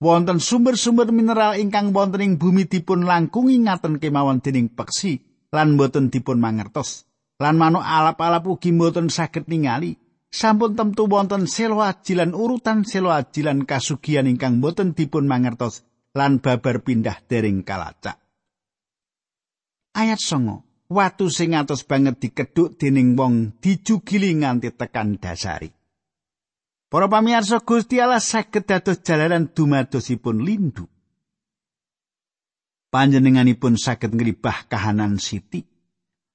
Wonten 0.00 0.40
sumber-sumber 0.40 1.12
mineral 1.12 1.60
ingkang 1.60 1.92
wonten 1.92 2.24
ing 2.24 2.32
bumi 2.40 2.64
dipun 2.64 3.04
langkungi 3.04 3.60
ngaten 3.68 4.00
kemawon 4.00 4.40
dening 4.40 4.72
peksi 4.72 5.20
lan 5.52 5.76
boten 5.76 6.08
dipun 6.08 6.40
mangertos. 6.40 7.04
Lan 7.36 7.60
manuk 7.60 7.84
alap-alap 7.84 8.48
ugi 8.48 8.72
boten 8.72 9.12
saged 9.12 9.44
ningali. 9.44 10.00
Sampun 10.32 10.72
temtu 10.72 11.04
wonten 11.04 11.44
selo 11.44 11.84
ajilan 11.84 12.32
urutan 12.32 12.88
selo 12.88 13.12
ajilan 13.12 13.68
kasugian 13.68 14.24
ingkang 14.24 14.64
boten 14.64 14.96
dipun 14.96 15.28
mangertos 15.28 15.84
lan 16.16 16.40
babar 16.40 16.80
pindah 16.80 17.20
dering 17.28 17.60
kalacak. 17.60 18.16
Ayat 19.92 20.16
songo. 20.16 20.71
Watu 20.92 21.32
sing 21.32 21.56
atos 21.56 21.88
banget 21.88 22.20
dikeduk 22.20 22.76
dening 22.76 23.16
wong 23.16 23.56
dijugili 23.58 24.36
nganti 24.36 24.70
tekan 24.76 25.16
dasari. 25.16 25.72
Para 26.92 27.08
pamirsa 27.08 27.64
Gusti 27.64 28.04
Allah 28.04 28.20
saged 28.20 28.68
dados 28.68 29.00
jalaran 29.00 29.48
dumadosipun 29.48 30.44
lindu. 30.44 30.84
Panjenenganipun 32.92 33.80
saged 33.80 34.12
ngribah 34.12 34.68
kahanan 34.68 35.16
siti. 35.16 35.64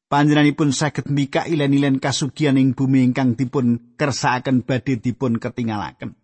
Panjenenganipun 0.09 0.73
saged 0.73 1.05
mbika 1.13 1.45
ilen-ilen 1.45 2.01
kasugian 2.01 2.57
ing 2.57 2.73
bumi 2.73 3.05
ingkang 3.05 3.37
dipun 3.37 3.93
kersakaken 3.93 4.65
badhe 4.65 4.97
dipun 4.97 5.37
ketinggalaken. 5.37 6.17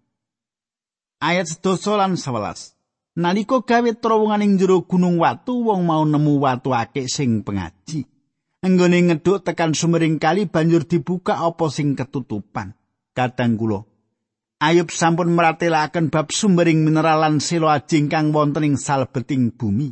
Ayat 1.21 1.53
12 1.61 2.01
lan 2.01 2.17
11. 2.17 2.73
Nalika 3.13 3.61
gawe 3.61 3.91
terowongan 3.93 4.41
ing 4.41 4.57
jero 4.57 4.81
gunung 4.89 5.21
watu 5.21 5.69
wong 5.69 5.85
mau 5.85 6.01
nemu 6.01 6.41
watu 6.41 6.73
akeh 6.73 7.05
sing 7.05 7.45
pengaji. 7.45 8.12
Enggone 8.63 9.03
ngeduk 9.03 9.43
tekan 9.43 9.75
sumering 9.75 10.23
kali 10.23 10.47
banjur 10.47 10.87
dibuka 10.87 11.43
apa 11.43 11.67
sing 11.67 11.99
ketutupan. 11.99 12.71
Kadang 13.11 13.59
kula 13.59 13.83
Ayub 14.63 14.87
sampun 14.87 15.35
meratelaken 15.35 16.07
bab 16.07 16.31
sumbering 16.31 16.87
mineral 16.87 17.19
lan 17.19 17.43
selo 17.43 17.67
aji 17.67 18.07
ingkang 18.07 18.31
wonten 18.31 18.63
ing 18.63 18.75
salbeting 18.79 19.51
bumi. 19.51 19.91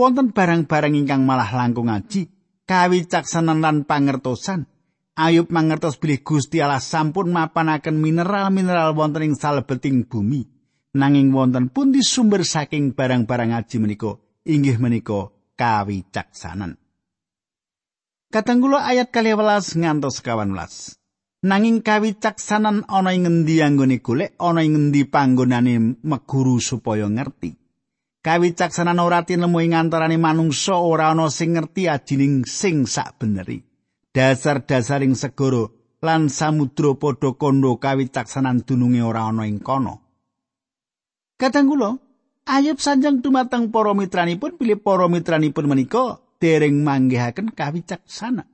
Wonten 0.00 0.32
barang-barang 0.32 0.96
ingkang 0.96 1.28
malah 1.28 1.52
langkung 1.52 1.92
aji, 1.92 2.32
kawicaksanan 2.64 3.60
lan 3.60 3.84
pangertosan. 3.84 4.64
Ayub 5.12 5.52
mangertos 5.52 6.00
bilih 6.00 6.24
Gusti 6.24 6.64
Allah 6.64 6.80
sampun 6.80 7.28
mapanaken 7.28 8.00
mineral-mineral 8.00 8.96
wonten 8.96 9.28
ing 9.28 9.34
salbeting 9.36 10.08
bumi. 10.08 10.48
Nanging 10.96 11.28
wonten 11.28 11.68
pun 11.68 11.92
di 11.92 12.00
sumber 12.00 12.48
saking 12.48 12.96
barang-barang 12.96 13.52
aji 13.52 13.76
menika 13.76 14.16
inggih 14.48 14.80
menika 14.80 15.28
kawicaksanan. 15.60 16.81
Katanggulo 18.32 18.80
ayat 18.80 19.12
kali 19.12 19.36
welas 19.36 19.76
ngantos 19.76 20.24
kawan 20.24 20.56
welas. 20.56 20.96
Nanging 21.44 21.84
kawicaksanan 21.84 22.88
ana 22.88 23.12
ing 23.12 23.28
ngendi 23.28 23.60
anggone 23.60 24.00
golek, 24.00 24.32
ana 24.40 24.64
ing 24.64 24.72
ngendi 24.72 25.04
panggonane 25.04 26.00
meguru 26.00 26.56
supaya 26.56 27.12
ngerti. 27.12 27.52
Kawicaksanan 28.24 29.04
ora 29.04 29.20
tinemu 29.28 29.58
ing 29.60 29.76
antarané 29.76 30.16
manungsa 30.16 30.80
ora 30.80 31.12
ana 31.12 31.28
sing 31.28 31.60
ngerti 31.60 31.92
ajining 31.92 32.48
sing 32.48 32.88
sak 32.88 33.20
beneri. 33.20 33.60
Dasar-dasaring 34.16 35.12
segoro 35.12 35.92
lan 36.00 36.32
samudra 36.32 36.96
padha 36.96 37.36
kondo 37.36 37.76
kawicaksanan 37.76 38.64
dununge 38.64 39.04
ora 39.04 39.28
ana 39.28 39.44
ing 39.44 39.60
kono. 39.60 40.00
Katanggulo, 41.36 42.00
Ayub 42.48 42.80
sanjang 42.80 43.20
dumateng 43.20 43.68
para 43.68 43.92
mitranipun 43.92 44.56
pilih 44.56 44.80
para 44.80 45.04
mitranipun 45.06 45.68
menika 45.68 46.21
dereng 46.42 46.82
manggihaken 46.82 47.54
kawicaksana. 47.54 48.50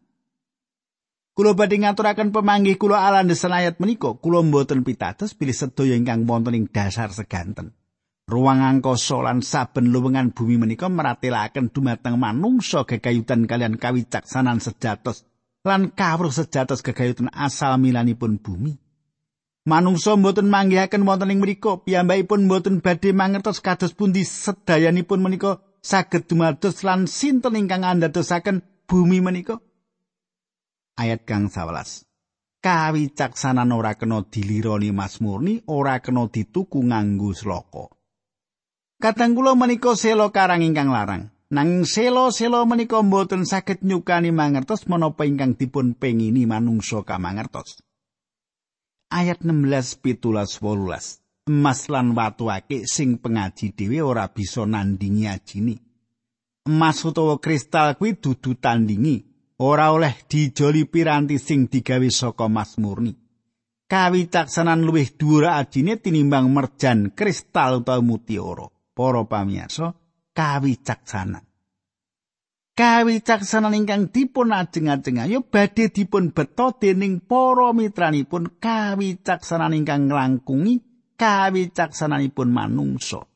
Kulo 1.32 1.56
badhe 1.56 1.80
ngaturaken 1.80 2.34
pemanggih 2.34 2.76
kula 2.76 3.00
alandesan 3.08 3.54
ayat 3.54 3.80
menika, 3.80 4.12
kula 4.20 4.44
mboten 4.44 4.84
pitados 4.84 5.32
pilih 5.32 5.56
sedaya 5.56 5.96
ingkang 5.96 6.28
wonten 6.28 6.52
ing 6.52 6.66
dasar 6.68 7.08
seganten. 7.14 7.72
Ruang 8.28 8.60
angkasa 8.60 9.24
lan 9.24 9.40
saben 9.40 9.88
luwengan 9.88 10.36
bumi 10.36 10.60
menika 10.60 10.92
meratelaken 10.92 11.72
dumateng 11.72 12.20
manungsa 12.20 12.84
gegayutan 12.84 13.48
kalian 13.48 13.80
kawicaksanan 13.80 14.60
sejatos 14.60 15.24
lan 15.64 15.96
kawruh 15.96 16.28
sejatos 16.28 16.84
gegayutan 16.84 17.32
asal 17.32 17.80
milanipun 17.80 18.36
bumi. 18.36 18.76
Manungsa 19.64 20.18
mboten 20.18 20.50
manggihaken 20.52 21.08
wonten 21.08 21.32
ing 21.32 21.40
mriku, 21.40 21.80
piyambakipun 21.86 22.50
mboten 22.50 22.84
badhe 22.84 23.16
mangertos 23.16 23.64
kados 23.64 23.96
pundi 23.96 24.26
sedayanipun 24.26 25.24
menika 25.24 25.64
saged 25.82 26.28
dumados 26.28 26.84
lan 26.84 27.06
sinten 27.06 27.56
ingkang 27.58 27.86
andadosaken 27.86 28.62
bumi 28.86 29.22
menika? 29.22 29.60
Ayat 30.98 31.22
kang 31.22 31.46
11. 31.46 32.08
Kawicaksanan 32.58 33.70
ora 33.70 33.94
kena 33.94 34.26
dilironi 34.26 34.90
Mas 34.90 35.22
Murni, 35.22 35.62
ora 35.70 36.02
kena 36.02 36.26
dituku 36.26 36.82
nganggo 36.82 37.30
sloka. 37.30 37.94
Kadang 38.98 39.38
kula 39.38 39.54
menika 39.54 39.94
selo 39.94 40.34
karang 40.34 40.66
ingkang 40.66 40.90
larang. 40.90 41.30
Nanging 41.54 41.86
selo-selo 41.86 42.66
menika 42.66 42.98
mboten 43.00 43.46
saged 43.46 43.80
nyukani 43.80 44.34
mangertos 44.34 44.84
menapa 44.90 45.24
ingkang 45.24 45.54
dipun 45.56 45.94
pengini 45.94 46.44
manungsa 46.44 47.06
kamangertos. 47.06 47.80
Ayat 49.08 49.40
16 49.40 50.02
pitulas 50.04 50.60
wolulas. 50.60 51.24
Emas 51.48 51.88
lan 51.88 52.12
watu 52.14 52.52
akeh 52.52 52.84
sing 52.84 53.18
pengaji 53.18 53.72
dhewe 53.76 53.98
ora 54.04 54.28
bisa 54.28 54.62
nandingi 54.66 55.26
ajine. 55.26 55.76
Emas 56.68 57.04
utawa 57.04 57.40
kristal 57.40 57.96
kuwi 57.96 58.20
dudu 58.20 58.54
tandingi, 58.54 59.24
ora 59.58 59.90
oleh 59.90 60.14
dijoli 60.28 60.84
piranti 60.84 61.38
sing 61.40 61.68
digawe 61.68 62.08
saka 62.10 62.44
emas 62.44 62.76
murni. 62.78 63.16
Kawicaksanan 63.88 64.84
luwih 64.84 65.16
dhuwur 65.16 65.48
ajine 65.48 65.96
tinimbang 65.96 66.52
merjan, 66.52 67.16
kristal 67.16 67.80
utawa 67.80 68.04
mutiara. 68.04 68.68
Para 68.92 69.24
pamirsa, 69.24 69.94
kawicaksanan. 70.36 71.48
Kawicaksanan 72.78 73.74
ingkang 73.74 74.14
dipun 74.14 74.54
ajeng-ajeng 74.54 75.18
ayo 75.18 75.42
badhe 75.42 75.90
dipun 75.90 76.30
beto 76.30 76.78
dening 76.78 77.18
para 77.18 77.74
mitranipun 77.74 78.60
kawicaksanan 78.62 79.74
ingkang 79.74 80.06
nglangkungi 80.06 80.87
kawicaksananipun 81.18 82.48
manungsa. 82.48 83.26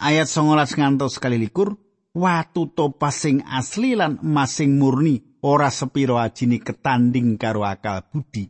Ayat 0.00 0.32
19 0.32 0.80
ngantos 0.80 1.20
kali 1.20 1.36
likur, 1.36 1.76
watu 2.16 2.72
topas 2.72 3.28
sing 3.28 3.44
asli 3.44 3.92
lan 3.92 4.16
emas 4.24 4.56
sing 4.56 4.80
murni 4.80 5.20
ora 5.44 5.68
sepiro 5.68 6.16
ajine 6.16 6.64
ketanding 6.64 7.36
karo 7.36 7.68
akal 7.68 8.08
budi. 8.08 8.48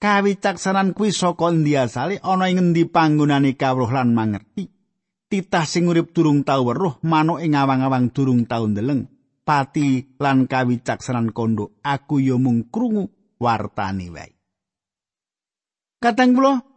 Kawicaksanan 0.00 0.96
kuwi 0.96 1.12
saka 1.12 1.52
endi 1.52 1.76
asale 1.76 2.20
ana 2.24 2.48
ing 2.48 2.60
endi 2.60 2.88
panggonane 2.88 3.56
kawruh 3.56 3.92
lan 3.92 4.16
mangerti. 4.16 4.68
Titah 5.28 5.64
sing 5.64 5.88
urip 5.88 6.12
durung 6.12 6.44
tau 6.44 6.68
weruh 6.68 7.00
manuk 7.04 7.40
ing 7.44 7.56
awang-awang 7.56 8.12
durung 8.12 8.44
tau 8.48 8.64
ndeleng. 8.68 9.08
Pati 9.44 10.16
lan 10.20 10.48
kawicaksanan 10.48 11.36
kondo 11.36 11.76
aku 11.84 12.20
ya 12.20 12.40
mung 12.40 12.72
krungu 12.72 13.36
wartani 13.36 14.08
wae. 14.08 14.32
Katang 16.00 16.36
kula 16.36 16.73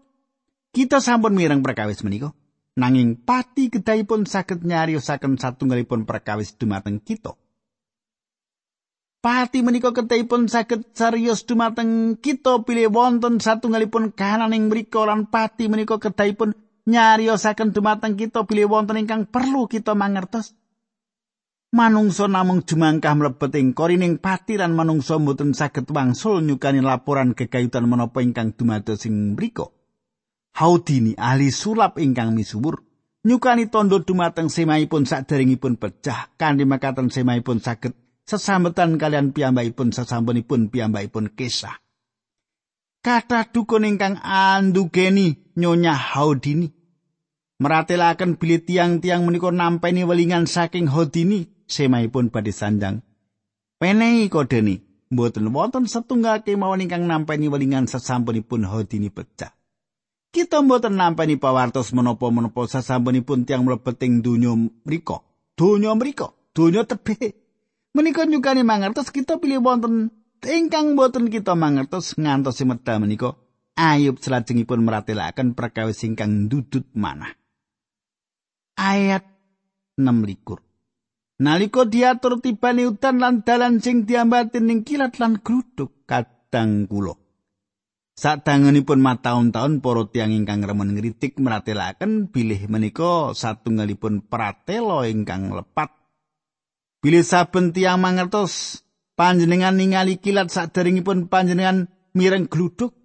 Kita 0.77 1.01
sampun 1.01 1.33
mireng 1.33 1.65
perkawis 1.65 2.05
menika. 2.05 2.37
Nanging 2.77 3.17
pati 3.25 3.73
kedahipun 3.73 4.29
saged 4.29 4.61
nyariosaken 4.61 5.41
satunggalipun 5.41 6.05
perkawis 6.05 6.53
dumateng 6.53 7.01
kita. 7.01 7.33
Pati 9.17 9.65
menika 9.65 9.89
kedahipun 9.89 10.45
saged 10.45 10.93
serius 10.93 11.49
dumateng 11.49 12.21
kita 12.21 12.61
pilih 12.61 12.93
wonten 12.93 13.41
satunggalipun 13.41 14.13
kahanan 14.13 14.53
ing 14.53 14.69
mriku 14.69 15.01
lan 15.01 15.25
pati 15.25 15.65
menika 15.65 15.97
kedahipun 15.97 16.53
nyariosaken 16.85 17.73
dumateng 17.73 18.13
kita 18.13 18.45
pilih 18.45 18.69
wonten 18.69 19.01
ingkang 19.01 19.25
perlu 19.25 19.65
kita 19.65 19.97
mangertos. 19.97 20.53
Manungsa 21.73 22.29
namung 22.29 22.61
jumangkah 22.61 23.17
mlebet 23.17 23.57
ing 23.57 23.73
korining 23.73 24.21
pati 24.21 24.61
lan 24.61 24.77
manungsa 24.77 25.17
mboten 25.17 25.57
saged 25.57 25.89
wangsul 25.89 26.45
nyukani 26.45 26.85
laporan 26.85 27.33
kekayutan 27.33 27.89
menapa 27.89 28.21
ingkang 28.21 28.53
dumados 28.53 29.09
ing 29.09 29.33
mriku. 29.33 29.73
Haudini 30.57 31.13
ahli 31.13 31.53
sulap 31.53 32.01
ingkang 32.01 32.33
misuwur 32.33 32.81
nyukani 33.21 33.69
tondo 33.69 34.01
dumateng 34.01 34.49
semaipun 34.49 35.05
saderengipun 35.05 35.77
pecah 35.77 36.33
kanthi 36.33 36.65
makaten 36.65 37.13
semaipun 37.13 37.61
saged 37.61 37.93
sesambetan 38.25 38.97
kalian 38.97 39.37
piyambakipun 39.37 39.93
sesampunipun 39.93 40.73
piyambakipun 40.73 41.37
kisah. 41.37 41.77
Kata 43.05 43.53
dukun 43.53 43.85
ingkang 43.85 44.17
andugeni 44.17 45.53
nyonya 45.53 45.93
Haudini 45.93 46.73
meratelaken 47.61 48.41
bilih 48.41 48.65
tiang-tiang 48.65 49.29
menika 49.29 49.53
nampeni 49.53 50.09
welingan 50.09 50.49
saking 50.49 50.89
Haudini 50.89 51.45
semaipun 51.69 52.33
badhe 52.33 52.49
sanjang. 52.49 53.05
Penehi 53.77 54.25
kodeni 54.25 54.81
mboten 55.13 55.53
wonten 55.53 55.85
setunggal 55.85 56.41
kemawon 56.41 56.81
ingkang 56.81 57.05
nampeni 57.05 57.45
welingan 57.45 57.85
sesampunipun 57.85 58.65
Haudini 58.65 59.13
pecah. 59.13 59.56
Kita 60.31 60.61
mboten 60.61 60.95
nampani 60.95 61.39
pawartos 61.39 61.91
menapa-menapa 61.95 62.67
sasampunipun 62.67 63.47
tiang 63.47 63.65
mlebeting 63.65 64.21
donya 64.21 64.53
mriku. 64.55 65.23
Donya 65.57 65.97
mriku, 65.97 66.33
donya 66.53 66.85
tebih. 66.85 67.33
Menika 67.97 68.29
nyukani 68.29 68.61
mangertos 68.61 69.09
kita 69.09 69.41
pilih 69.41 69.63
wonten 69.65 70.13
ingkang 70.45 70.93
mboten 70.93 71.33
kita 71.33 71.57
mangertos 71.57 72.13
ngantos 72.13 72.61
medal 72.61 73.01
menika 73.01 73.33
Ayub 73.77 74.17
selajengipun 74.17 74.81
meratelaken 74.81 75.53
perkawis 75.53 76.01
ingkang 76.01 76.49
dudut 76.49 76.85
manah. 76.97 77.29
Ayat 78.73 79.25
6 79.97 80.05
likur. 80.25 80.65
Naliko 81.37 81.85
diatur 81.85 82.41
tibane 82.41 82.89
udan 82.89 83.21
lan 83.21 83.45
dalan 83.45 83.77
sing 83.77 84.09
diambatin 84.09 84.65
ning 84.65 84.81
kilat 84.81 85.21
lan 85.21 85.37
gruduk 85.37 86.05
kadang 86.09 86.89
kula. 86.89 87.13
Sadangunipun 88.17 88.97
mataun-taun 88.97 89.77
para 89.77 90.09
tiyang 90.09 90.33
ingkang 90.33 90.65
remen 90.65 90.97
ngritik 90.97 91.37
meratelaken 91.37 92.33
bilih 92.33 92.65
menika 92.65 93.37
satunggalipun 93.37 94.25
pratela 94.25 95.05
ingkang 95.05 95.53
lepat. 95.53 95.93
Bilih 96.97 97.21
saben 97.21 97.77
tiyang 97.77 98.01
mangertos 98.01 98.81
panjenengan 99.13 99.77
ningali 99.77 100.17
kilat 100.17 100.49
saderengipun 100.49 101.29
panjenengan 101.29 101.93
mireng 102.17 102.49
gluduk. 102.49 102.97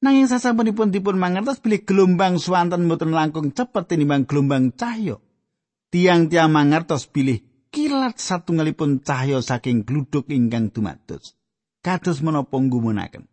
Nanging 0.00 0.32
sasampunipun 0.32 0.88
dipun 0.88 1.20
mangertos 1.20 1.60
bilih 1.60 1.84
gelombang 1.84 2.40
swanten 2.40 2.88
mboten 2.88 3.12
langkung 3.12 3.52
cepet 3.52 3.92
tinimbang 3.92 4.24
gelombang 4.24 4.72
cahya. 4.72 5.20
Tiang-tiang 5.92 6.48
mangertos 6.48 7.12
bilih 7.12 7.44
kilat 7.68 8.16
satunggalipun 8.16 9.04
cahya 9.04 9.44
saking 9.44 9.84
gluduk 9.84 10.32
ingkang 10.32 10.72
dumados. 10.72 11.36
Kados 11.84 12.24
menapa 12.24 12.56
nggumunaken. 12.56 13.29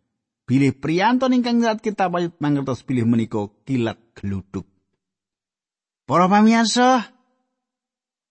Bilih 0.48 0.72
priyanton 0.80 1.36
ingkang 1.36 1.60
saat 1.60 1.84
kita 1.84 2.08
payut 2.08 2.32
mangertos 2.40 2.80
bilih 2.80 3.04
menika 3.04 3.52
kilat 3.68 4.00
gluduk. 4.16 4.64
Para 6.08 6.24
pamirsa, 6.24 7.04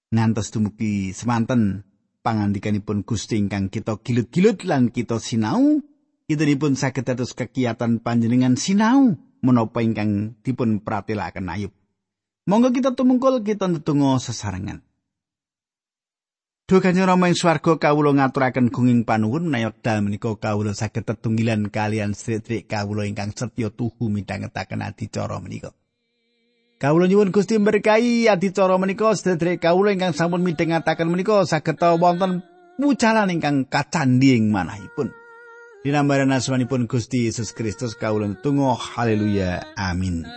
ngantos 0.10 0.49
dumugi 0.49 1.13
semanten 1.13 1.86
pangandikanipun 2.25 3.06
Gusti 3.06 3.38
ingkang 3.38 3.69
kita 3.69 4.01
gilut-gilut 4.01 4.65
lan 4.65 4.89
kita 4.89 5.21
sinau, 5.21 5.77
idunipun 6.25 6.73
saged 6.73 7.06
dados 7.06 7.38
kegiatan 7.38 8.01
panjenengan 8.01 8.58
sinau 8.58 9.13
menapa 9.45 9.86
ingkang 9.86 10.41
dipun 10.41 10.82
pratelaken 10.82 11.53
ayub. 11.53 11.73
Monggo 12.49 12.73
kita 12.73 12.97
tumungkul 12.97 13.45
kita 13.45 13.69
ndedonga 13.69 14.17
sesarengan. 14.17 14.87
Duh 16.67 16.84
Kanjeng 16.84 17.08
Rama 17.08 17.32
ing 17.32 17.39
swarga 17.39 17.80
kawula 17.80 18.12
ngaturaken 18.12 18.67
gunging 18.75 19.08
panuwun 19.08 19.47
menawi 19.47 19.71
dal 19.80 20.03
menika 20.03 20.36
kawula 20.36 20.75
saged 20.75 21.08
tetunggilan 21.08 21.71
kalian 21.71 22.12
sedherek 22.12 22.67
kawula 22.67 23.08
ingkang 23.08 23.32
setya 23.32 23.71
tuhu 23.71 24.12
midhangetaken 24.12 24.84
adicara 24.84 25.39
menika. 25.39 25.71
Kawula 26.75 27.08
nyuwun 27.08 27.32
Gusti 27.32 27.56
berkahi 27.56 28.27
adicara 28.27 28.75
menika 28.75 29.15
sedherek 29.15 29.63
kawula 29.63 29.95
ingkang 29.95 30.12
sampun 30.12 30.43
midhangetaken 30.43 31.08
menika 31.08 31.47
saged 31.47 31.80
wonten 31.80 32.43
pucalan 32.75 33.32
ingkang 33.32 33.63
kacandhi 33.71 34.36
ing 34.36 34.51
manahipun. 34.51 35.15
Dinambaran 35.88 36.36
asmanipun 36.36 36.91
Gusti 36.91 37.32
Yesus 37.32 37.56
Kristus 37.56 37.95
kawula 37.95 38.27
tunggu 38.43 38.75
haleluya 38.75 39.71
amin. 39.80 40.27